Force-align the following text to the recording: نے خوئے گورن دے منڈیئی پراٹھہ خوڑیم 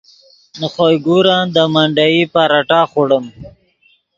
نے 0.59 0.67
خوئے 0.73 0.95
گورن 1.05 1.43
دے 1.55 1.63
منڈیئی 1.73 2.21
پراٹھہ 2.33 2.79
خوڑیم 2.91 3.25